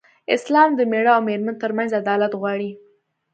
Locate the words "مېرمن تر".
1.27-1.71